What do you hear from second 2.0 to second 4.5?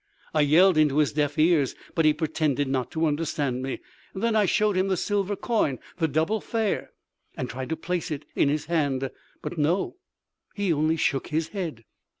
he pretended not to understand me. Then I